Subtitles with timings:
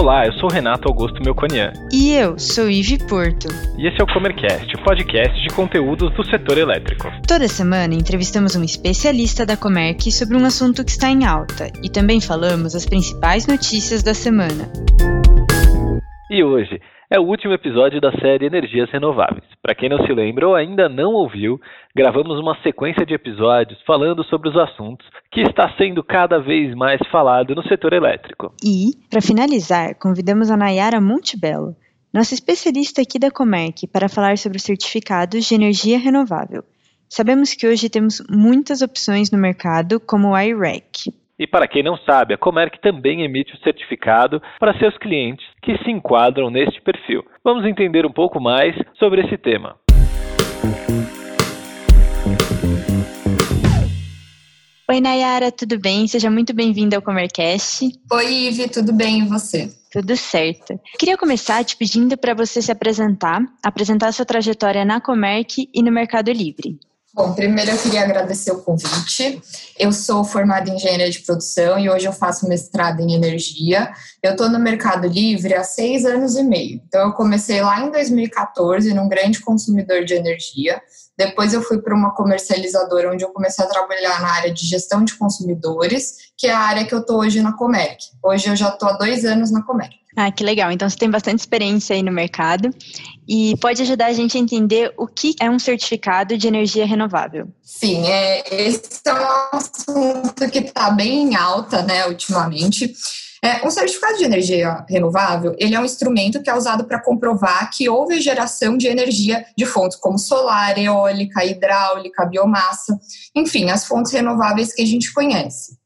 [0.00, 1.72] Olá, eu sou Renato Augusto Melconian.
[1.92, 3.48] E eu sou Ive Porto.
[3.76, 7.08] E esse é o Comercast, o podcast de conteúdos do setor elétrico.
[7.26, 11.90] Toda semana entrevistamos um especialista da Comerc sobre um assunto que está em alta e
[11.90, 14.70] também falamos as principais notícias da semana.
[16.30, 16.80] E hoje
[17.10, 19.44] é o último episódio da série Energias Renováveis.
[19.62, 21.60] Para quem não se lembra ou ainda não ouviu,
[21.96, 27.00] gravamos uma sequência de episódios falando sobre os assuntos que está sendo cada vez mais
[27.10, 28.52] falado no setor elétrico.
[28.62, 31.74] E, para finalizar, convidamos a Nayara Montebello,
[32.12, 36.62] nossa especialista aqui da Comerc, para falar sobre os certificados de energia renovável.
[37.08, 41.10] Sabemos que hoje temos muitas opções no mercado, como o iREC.
[41.38, 45.78] E para quem não sabe, a Comerc também emite o certificado para seus clientes que
[45.84, 47.24] se enquadram neste perfil.
[47.44, 49.76] Vamos entender um pouco mais sobre esse tema.
[54.90, 56.08] Oi, Nayara, tudo bem?
[56.08, 57.86] Seja muito bem-vinda ao Comercast.
[58.10, 59.68] Oi, Ive, tudo bem e você?
[59.92, 60.80] Tudo certo.
[60.98, 65.92] Queria começar te pedindo para você se apresentar, apresentar sua trajetória na Comerc e no
[65.92, 66.80] Mercado Livre.
[67.18, 69.42] Bom, primeiro eu queria agradecer o convite.
[69.76, 73.92] Eu sou formada em engenharia de produção e hoje eu faço mestrado em energia.
[74.22, 76.80] Eu estou no Mercado Livre há seis anos e meio.
[76.86, 80.80] Então, eu comecei lá em 2014 num grande consumidor de energia.
[81.18, 85.02] Depois, eu fui para uma comercializadora onde eu comecei a trabalhar na área de gestão
[85.02, 87.98] de consumidores, que é a área que eu estou hoje na Comerc.
[88.22, 89.96] Hoje eu já estou há dois anos na Comerc.
[90.20, 90.72] Ah, que legal.
[90.72, 92.74] Então você tem bastante experiência aí no mercado
[93.28, 97.46] e pode ajudar a gente a entender o que é um certificado de energia renovável.
[97.62, 102.92] Sim, é, esse é um assunto que está bem em alta, né, ultimamente.
[103.40, 107.70] É, um certificado de energia renovável, ele é um instrumento que é usado para comprovar
[107.70, 112.98] que houve geração de energia de fontes como solar, eólica, hidráulica, biomassa,
[113.36, 115.78] enfim, as fontes renováveis que a gente conhece.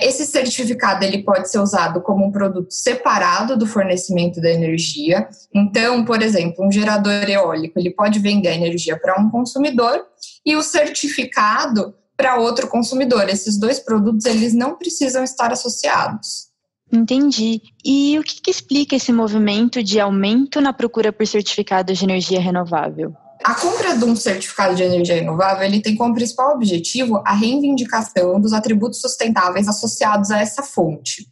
[0.00, 5.28] Esse certificado ele pode ser usado como um produto separado do fornecimento da energia.
[5.54, 10.04] Então, por exemplo, um gerador eólico ele pode vender energia para um consumidor
[10.44, 13.28] e o certificado para outro consumidor.
[13.28, 16.46] Esses dois produtos eles não precisam estar associados.
[16.92, 17.60] Entendi.
[17.84, 22.40] E o que, que explica esse movimento de aumento na procura por certificados de energia
[22.40, 23.14] renovável?
[23.46, 28.40] A compra de um certificado de energia renovável ele tem como principal objetivo a reivindicação
[28.40, 31.28] dos atributos sustentáveis associados a essa fonte.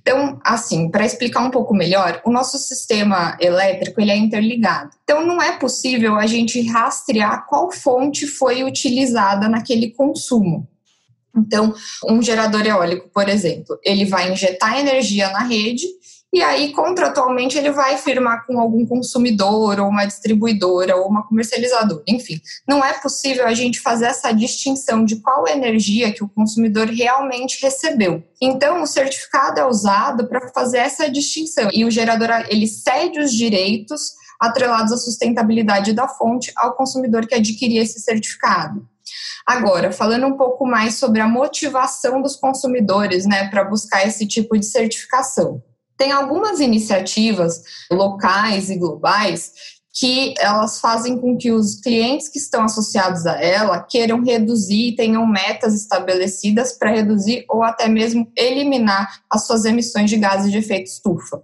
[0.00, 4.92] Então, assim, para explicar um pouco melhor, o nosso sistema elétrico ele é interligado.
[5.04, 10.66] Então, não é possível a gente rastrear qual fonte foi utilizada naquele consumo.
[11.36, 11.74] Então,
[12.08, 15.84] um gerador eólico, por exemplo, ele vai injetar energia na rede
[16.34, 22.02] e aí, contratualmente, ele vai firmar com algum consumidor, ou uma distribuidora, ou uma comercializadora.
[22.08, 26.86] Enfim, não é possível a gente fazer essa distinção de qual energia que o consumidor
[26.86, 28.24] realmente recebeu.
[28.40, 31.68] Então, o certificado é usado para fazer essa distinção.
[31.70, 37.34] E o gerador, ele cede os direitos atrelados à sustentabilidade da fonte ao consumidor que
[37.34, 38.88] adquirir esse certificado.
[39.46, 44.58] Agora, falando um pouco mais sobre a motivação dos consumidores, né, para buscar esse tipo
[44.58, 45.62] de certificação.
[46.02, 49.52] Tem algumas iniciativas locais e globais
[49.94, 55.24] que elas fazem com que os clientes que estão associados a ela queiram reduzir, tenham
[55.24, 60.88] metas estabelecidas para reduzir ou até mesmo eliminar as suas emissões de gases de efeito
[60.88, 61.40] estufa.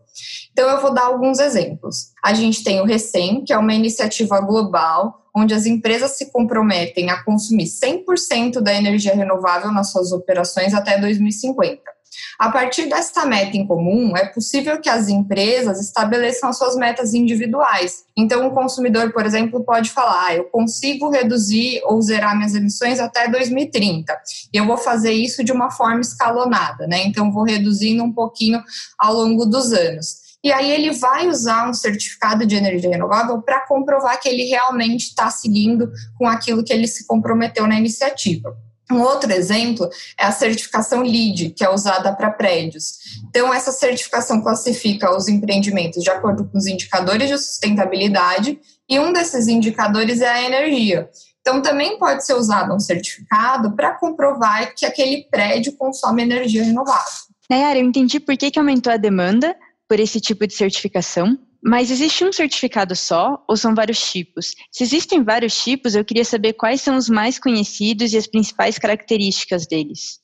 [0.50, 2.08] Então, eu vou dar alguns exemplos.
[2.20, 7.10] A gente tem o RECEM, que é uma iniciativa global onde as empresas se comprometem
[7.10, 11.97] a consumir 100% da energia renovável nas suas operações até 2050.
[12.38, 17.12] A partir dessa meta em comum, é possível que as empresas estabeleçam as suas metas
[17.12, 18.04] individuais.
[18.16, 23.00] Então, o consumidor, por exemplo, pode falar: ah, eu consigo reduzir ou zerar minhas emissões
[23.00, 24.12] até 2030.
[24.52, 27.02] E eu vou fazer isso de uma forma escalonada, né?
[27.04, 28.62] Então, vou reduzindo um pouquinho
[28.98, 30.28] ao longo dos anos.
[30.42, 35.08] E aí ele vai usar um certificado de energia renovável para comprovar que ele realmente
[35.08, 38.56] está seguindo com aquilo que ele se comprometeu na iniciativa.
[38.90, 39.88] Um outro exemplo
[40.18, 42.94] é a certificação LEED, que é usada para prédios.
[43.28, 48.58] Então, essa certificação classifica os empreendimentos de acordo com os indicadores de sustentabilidade,
[48.88, 51.10] e um desses indicadores é a energia.
[51.40, 57.28] Então, também pode ser usado um certificado para comprovar que aquele prédio consome energia renovável.
[57.50, 59.56] Nayara, eu entendi por que, que aumentou a demanda
[59.88, 64.54] por esse tipo de certificação, mas existe um certificado só ou são vários tipos?
[64.70, 68.78] Se existem vários tipos, eu queria saber quais são os mais conhecidos e as principais
[68.78, 70.20] características deles.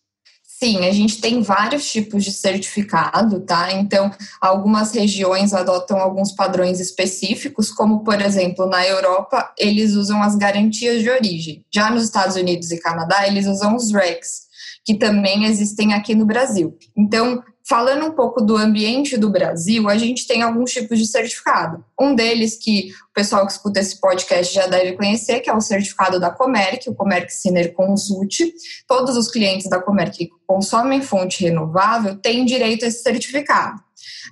[0.57, 3.73] Sim, a gente tem vários tipos de certificado, tá?
[3.73, 4.11] Então,
[4.41, 11.03] algumas regiões adotam alguns padrões específicos, como, por exemplo, na Europa, eles usam as garantias
[11.03, 11.67] de origem.
[11.75, 14.45] Já nos Estados Unidos e Canadá, eles usam os RECs,
[14.85, 16.79] que também existem aqui no Brasil.
[16.97, 21.85] Então, falando um pouco do ambiente do Brasil, a gente tem alguns tipos de certificado.
[21.99, 25.61] Um deles que o pessoal que escuta esse podcast já deve conhecer, que é o
[25.61, 28.53] certificado da Comerc, o Comerc Siner Consult.
[28.87, 33.83] Todos os clientes da Comerc que consomem fonte renovável têm direito a esse certificado.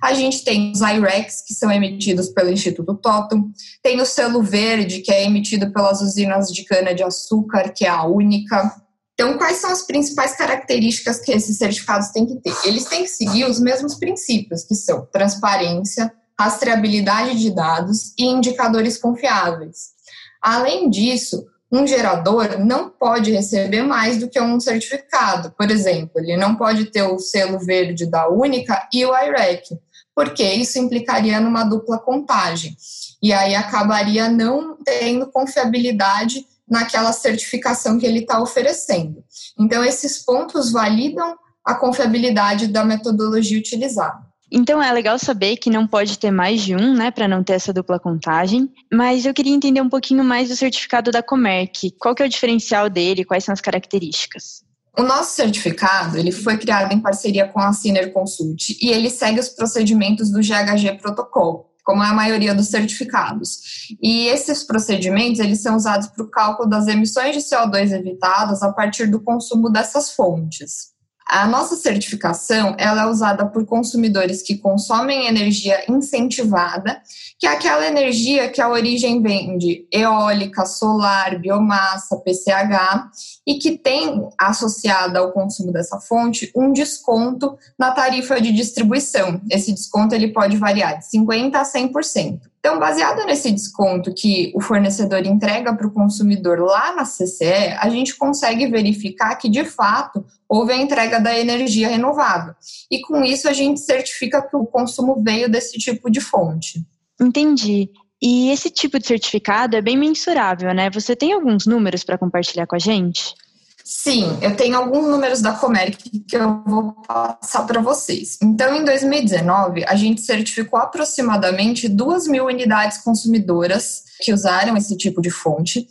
[0.01, 3.51] A gente tem os IREX, que são emitidos pelo Instituto Totum,
[3.81, 8.82] tem o selo verde, que é emitido pelas usinas de cana-de-açúcar, que é a única.
[9.13, 12.55] Então, quais são as principais características que esses certificados têm que ter?
[12.65, 18.97] Eles têm que seguir os mesmos princípios, que são transparência, rastreabilidade de dados e indicadores
[18.97, 19.93] confiáveis.
[20.41, 25.51] Além disso, um gerador não pode receber mais do que um certificado.
[25.57, 29.77] Por exemplo, ele não pode ter o selo verde da Única e o IREC,
[30.15, 32.75] porque isso implicaria numa dupla contagem.
[33.21, 39.23] E aí acabaria não tendo confiabilidade naquela certificação que ele está oferecendo.
[39.59, 44.21] Então, esses pontos validam a confiabilidade da metodologia utilizada.
[44.51, 47.53] Então é legal saber que não pode ter mais de um, né, para não ter
[47.53, 48.69] essa dupla contagem.
[48.91, 51.91] Mas eu queria entender um pouquinho mais do certificado da Comerc.
[51.99, 53.25] Qual que é o diferencial dele?
[53.25, 54.63] Quais são as características?
[54.95, 59.39] O nosso certificado ele foi criado em parceria com a Ciner Consult e ele segue
[59.39, 63.87] os procedimentos do GHG Protocol, como é a maioria dos certificados.
[64.01, 68.71] E esses procedimentos eles são usados para o cálculo das emissões de CO2 evitadas a
[68.71, 70.92] partir do consumo dessas fontes.
[71.27, 77.01] A nossa certificação ela é usada por consumidores que consomem energia incentivada,
[77.39, 83.09] que é aquela energia que a origem vem de eólica, solar, biomassa, PCH,
[83.47, 89.41] e que tem associada ao consumo dessa fonte um desconto na tarifa de distribuição.
[89.49, 92.52] Esse desconto ele pode variar de 50% a 100%.
[92.65, 97.89] Então, baseado nesse desconto que o fornecedor entrega para o consumidor lá na CCE, a
[97.89, 102.53] gente consegue verificar que, de fato, houve a entrega da energia renovável.
[102.89, 106.81] E com isso, a gente certifica que o consumo veio desse tipo de fonte.
[107.19, 107.89] Entendi.
[108.21, 110.89] E esse tipo de certificado é bem mensurável, né?
[110.89, 113.35] Você tem alguns números para compartilhar com a gente?
[113.83, 118.37] Sim, eu tenho alguns números da Comerc que eu vou passar para vocês.
[118.41, 125.21] Então, em 2019, a gente certificou aproximadamente 2 mil unidades consumidoras que usaram esse tipo
[125.21, 125.85] de fonte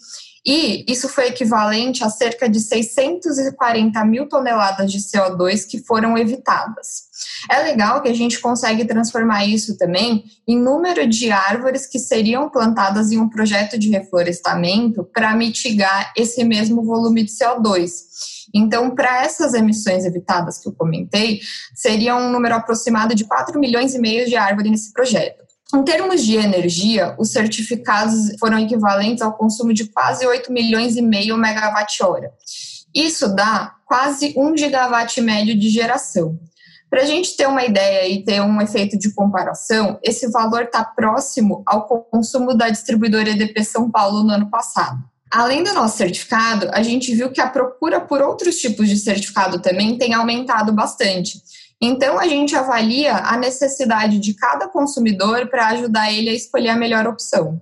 [0.45, 7.05] e isso foi equivalente a cerca de 640 mil toneladas de CO2 que foram evitadas.
[7.49, 12.51] É legal que a gente consegue transformar isso também em número de árvores que seriam
[12.51, 17.91] plantadas em um projeto de reflorestamento para mitigar esse mesmo volume de CO2.
[18.53, 21.41] Então, para essas emissões evitadas que eu comentei,
[21.75, 25.42] seria um número aproximado de 4 milhões e meio de árvores nesse projeto.
[25.75, 31.03] Em termos de energia, os certificados foram equivalentes ao consumo de quase 8 milhões e
[31.03, 32.31] meio megawatt-hora.
[32.95, 36.39] Isso dá quase 1 gigawatt médio de geração.
[36.91, 40.85] Para a gente ter uma ideia e ter um efeito de comparação, esse valor está
[40.85, 45.03] próximo ao consumo da distribuidora EDP São Paulo no ano passado.
[45.31, 49.63] Além do nosso certificado, a gente viu que a procura por outros tipos de certificado
[49.63, 51.41] também tem aumentado bastante.
[51.83, 56.77] Então, a gente avalia a necessidade de cada consumidor para ajudar ele a escolher a
[56.77, 57.61] melhor opção.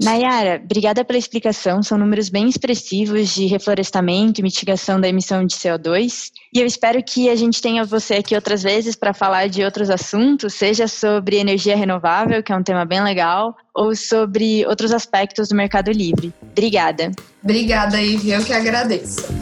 [0.00, 1.82] Nayara, obrigada pela explicação.
[1.82, 6.30] São números bem expressivos de reflorestamento e mitigação da emissão de CO2.
[6.54, 9.90] E eu espero que a gente tenha você aqui outras vezes para falar de outros
[9.90, 15.48] assuntos, seja sobre energia renovável, que é um tema bem legal, ou sobre outros aspectos
[15.48, 16.32] do mercado livre.
[16.52, 17.10] Obrigada.
[17.42, 18.30] Obrigada, Ivy.
[18.30, 19.37] Eu que agradeço.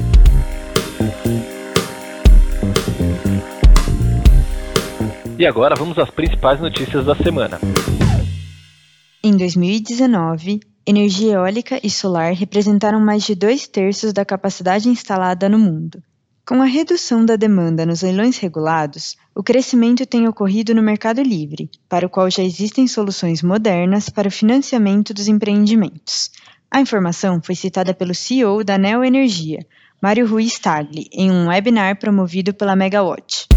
[5.39, 7.61] E agora vamos às principais notícias da semana.
[9.23, 15.59] Em 2019, energia eólica e solar representaram mais de dois terços da capacidade instalada no
[15.59, 16.03] mundo.
[16.47, 21.69] Com a redução da demanda nos leilões regulados, o crescimento tem ocorrido no mercado livre,
[21.87, 26.31] para o qual já existem soluções modernas para o financiamento dos empreendimentos.
[26.71, 29.67] A informação foi citada pelo CEO da Neo Energia,
[30.01, 33.49] Mário Ruiz Tagli, em um webinar promovido pela Megawatt.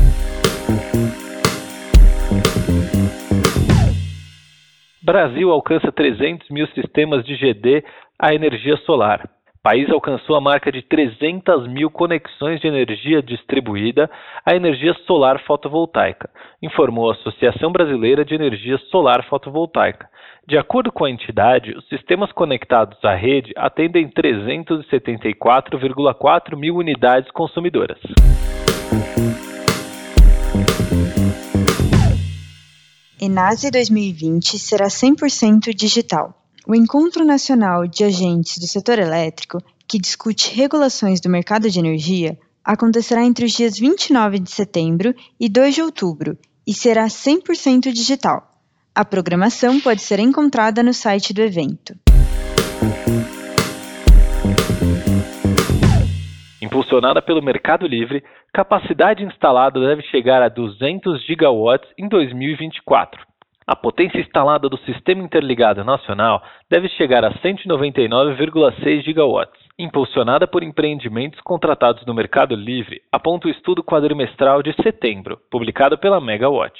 [5.09, 7.83] Brasil alcança 300 mil sistemas de GD
[8.19, 9.27] à energia solar.
[9.63, 14.07] País alcançou a marca de 300 mil conexões de energia distribuída
[14.45, 16.29] à energia solar fotovoltaica,
[16.61, 20.07] informou a Associação Brasileira de Energia Solar Fotovoltaica.
[20.47, 27.97] De acordo com a entidade, os sistemas conectados à rede atendem 374,4 mil unidades consumidoras.
[33.21, 36.41] Enase 2020 será 100% digital.
[36.65, 42.39] O Encontro Nacional de Agentes do Setor Elétrico, que discute regulações do mercado de energia,
[42.63, 48.57] acontecerá entre os dias 29 de setembro e 2 de outubro e será 100% digital.
[48.95, 51.97] A programação pode ser encontrada no site do evento.
[56.89, 63.21] Impulsionada pelo Mercado Livre, capacidade instalada deve chegar a 200 gigawatts em 2024.
[63.67, 69.61] A potência instalada do Sistema Interligado Nacional deve chegar a 199,6 gigawatts.
[69.77, 76.19] Impulsionada por empreendimentos contratados no Mercado Livre, aponta o estudo quadrimestral de setembro, publicado pela
[76.19, 76.73] Megawatt.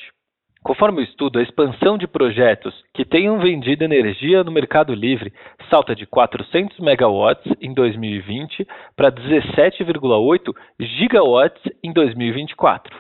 [0.64, 5.34] Conforme o estudo, a expansão de projetos que tenham vendido energia no Mercado Livre
[5.70, 12.98] salta de 400 megawatts em 2020 para 17,8 gigawatts em 2024.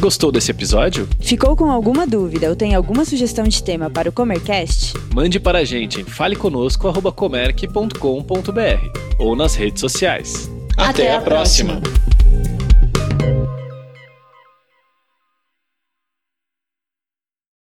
[0.00, 1.08] Gostou desse episódio?
[1.18, 4.92] Ficou com alguma dúvida ou tem alguma sugestão de tema para o Comercast?
[5.14, 10.52] Mande para a gente em faleconosco.comerc.com.br ou nas redes sociais.
[10.76, 11.80] Até, Até a, próxima.
[11.80, 12.03] próxima.